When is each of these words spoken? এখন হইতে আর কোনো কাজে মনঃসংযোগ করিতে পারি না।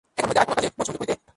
এখন 0.19 0.29
হইতে 0.29 0.41
আর 0.41 0.45
কোনো 0.47 0.55
কাজে 0.57 0.69
মনঃসংযোগ 0.77 0.99
করিতে 0.99 1.11
পারি 1.13 1.17
না। 1.19 1.27